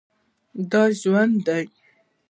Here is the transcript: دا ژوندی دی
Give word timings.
دا 0.71 0.83
ژوندی 0.99 1.37
دی 1.45 1.65